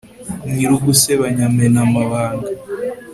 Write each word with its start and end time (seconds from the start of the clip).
nyir'ugusebanya 0.53 1.41
amena 1.49 1.79
amabanga 1.87 2.47